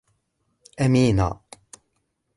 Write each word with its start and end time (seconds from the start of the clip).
أمينة 0.81 1.39